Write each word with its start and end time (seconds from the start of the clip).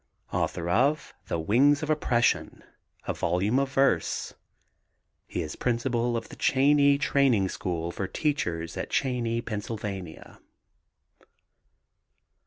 Author 0.31 0.67
of 0.67 1.13
the 1.27 1.37
Wings 1.37 1.83
of 1.83 1.91
Oppression, 1.91 2.63
a 3.07 3.13
volume 3.13 3.59
of 3.59 3.71
verse. 3.71 4.33
He 5.27 5.43
is 5.43 5.55
principal 5.55 6.17
of 6.17 6.29
the 6.29 6.35
Cheyney 6.35 6.97
Training 6.97 7.49
School 7.49 7.91
for 7.91 8.07
Teachers 8.07 8.75
at 8.77 8.89
Cheyney, 8.91 9.41
Pa. 9.41 10.39